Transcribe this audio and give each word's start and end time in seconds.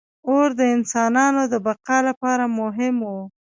•اور 0.29 0.47
د 0.59 0.61
انسانانو 0.75 1.41
د 1.53 1.55
بقا 1.65 1.97
لپاره 2.09 2.43
مهم 2.59 2.95
و. 3.07 3.11